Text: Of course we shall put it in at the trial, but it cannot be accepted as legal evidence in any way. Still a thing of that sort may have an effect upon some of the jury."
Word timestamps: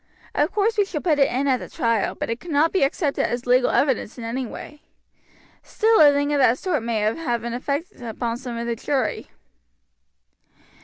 Of 0.33 0.51
course 0.51 0.79
we 0.79 0.85
shall 0.85 0.99
put 1.01 1.19
it 1.19 1.29
in 1.29 1.47
at 1.47 1.57
the 1.59 1.69
trial, 1.69 2.15
but 2.15 2.31
it 2.31 2.39
cannot 2.39 2.71
be 2.73 2.81
accepted 2.81 3.29
as 3.29 3.45
legal 3.45 3.69
evidence 3.69 4.17
in 4.17 4.23
any 4.23 4.47
way. 4.47 4.81
Still 5.61 6.01
a 6.01 6.11
thing 6.11 6.33
of 6.33 6.39
that 6.39 6.57
sort 6.57 6.81
may 6.81 7.01
have 7.01 7.43
an 7.43 7.53
effect 7.53 8.01
upon 8.01 8.37
some 8.37 8.57
of 8.57 8.65
the 8.65 8.75
jury." 8.75 9.27